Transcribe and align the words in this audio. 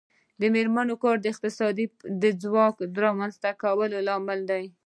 د 0.39 0.41
میرمنو 0.53 0.95
کار 1.03 1.15
د 1.19 1.25
اقتصادي 1.33 1.85
خپلواکۍ 1.91 2.85
رامنځته 3.05 3.49
کولو 3.61 3.97
لامل 4.07 4.39
دی. 4.51 4.63